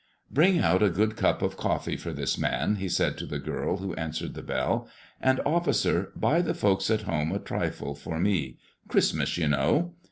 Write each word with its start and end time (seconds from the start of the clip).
"Bring 0.31 0.57
out 0.57 0.81
a 0.81 0.89
good 0.89 1.15
cup 1.15 1.43
of 1.43 1.57
coffee 1.57 1.95
for 1.95 2.11
this 2.11 2.35
man," 2.35 2.77
he 2.77 2.89
said 2.89 3.19
to 3.19 3.27
the 3.27 3.37
girl 3.37 3.77
who 3.77 3.93
answered 3.93 4.33
the 4.33 4.41
bell. 4.41 4.87
"And, 5.21 5.39
officer, 5.45 6.11
buy 6.15 6.41
the 6.41 6.55
folks 6.55 6.89
at 6.89 7.03
home 7.03 7.31
a 7.31 7.37
trifle 7.37 7.93
for 7.93 8.19
me; 8.19 8.57
Christmas, 8.87 9.37
you 9.37 9.47
know." 9.47 9.93